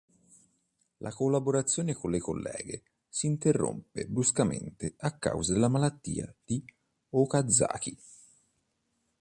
[0.97, 6.65] La collaborazione con le colleghe si interrompe bruscamente a causa della malattia di
[7.09, 7.95] Okazaki.